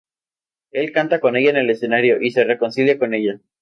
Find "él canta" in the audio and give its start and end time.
0.71-1.19